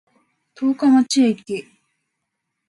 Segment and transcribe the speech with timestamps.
[0.55, 1.67] 十日町駅